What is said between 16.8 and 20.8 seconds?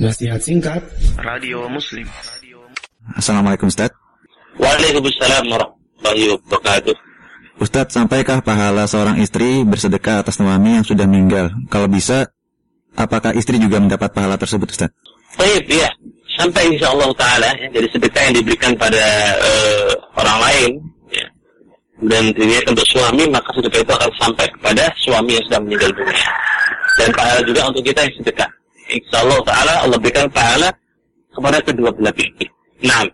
Allah Ta'ala, ya, dari sedekah yang diberikan pada uh, orang lain,